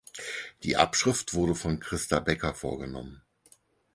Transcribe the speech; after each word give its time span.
Die 0.63 0.77
Abschrift 0.77 1.35
wurde 1.35 1.53
von 1.53 1.79
Christa 1.79 2.17
Becker 2.19 2.55
vorgenommen. 2.55 3.21